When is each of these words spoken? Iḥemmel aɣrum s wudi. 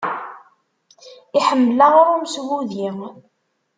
Iḥemmel 1.37 1.79
aɣrum 1.87 2.23
s 2.33 2.35
wudi. 2.45 2.87